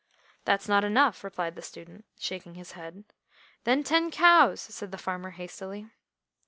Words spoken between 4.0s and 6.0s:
cows," said the farmer hastily.